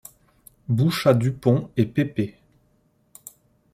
[0.67, 2.35] Bouchat-Dupont et P-P.